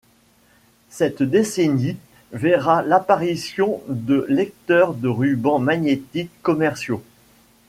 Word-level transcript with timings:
Cette 0.89 1.21
décennie 1.21 1.95
verra 2.31 2.81
l'apparition 2.81 3.83
de 3.87 4.25
lecteurs 4.29 4.95
de 4.95 5.07
ruban 5.07 5.59
magnétique 5.59 6.31
commerciaux. 6.41 7.03